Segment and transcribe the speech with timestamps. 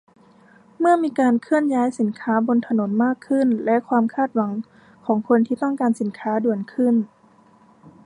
[0.79, 4.51] เมื่อมีการเคลื่อนย้ายสินค้าบนถนนมากขึ้น และความคาดหวัง
[5.05, 6.95] ของคนที่ต้องการสินค้าด่วนขึ้น